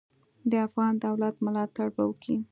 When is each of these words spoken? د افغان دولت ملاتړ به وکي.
د 0.49 0.53
افغان 0.67 0.93
دولت 1.05 1.35
ملاتړ 1.45 1.87
به 1.95 2.03
وکي. 2.09 2.35